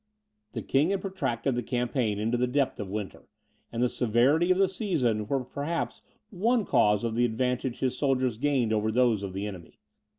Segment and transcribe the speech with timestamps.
[0.53, 3.27] The king had protracted the campaign into the depth of winter,
[3.71, 8.39] and the severity of the season was perhaps one cause of the advantage his soldiers
[8.39, 9.77] gained over those of the enemy.